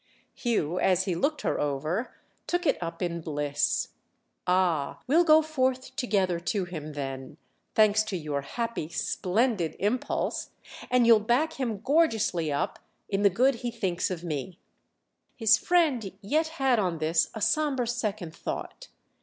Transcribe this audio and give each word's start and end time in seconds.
Hugh, 0.33 0.79
as 0.79 1.05
he 1.05 1.13
looked 1.13 1.41
her 1.43 1.59
over, 1.59 2.11
took 2.47 2.65
it 2.65 2.81
up 2.81 3.03
in 3.03 3.21
bliss. 3.21 3.89
"Ah, 4.47 4.99
we'll 5.05 5.23
go 5.23 5.43
forth 5.43 5.95
together 5.95 6.39
to 6.39 6.65
him 6.65 6.93
then—thanks 6.93 8.01
to 8.05 8.17
your 8.17 8.41
happy, 8.41 8.89
splendid 8.89 9.75
impulse!—and 9.77 11.05
you'll 11.05 11.19
back 11.19 11.59
him 11.59 11.81
gorgeously 11.81 12.51
up 12.51 12.79
in 13.09 13.21
the 13.21 13.29
good 13.29 13.53
he 13.61 13.69
thinks 13.69 14.09
of 14.09 14.23
me." 14.23 14.57
His 15.35 15.59
friend 15.59 16.11
yet 16.23 16.47
had 16.57 16.79
on 16.79 16.97
this 16.97 17.29
a 17.35 17.39
sombre 17.41 17.85
second 17.87 18.35
thought. 18.35 18.87